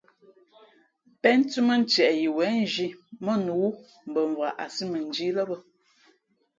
[1.21, 2.87] Pénthʉ́ mά ntieʼ yi wěn nzhī
[3.25, 3.69] mά nǔ wú
[4.09, 5.55] mbα mvak a sī mαnjīī lά bᾱ.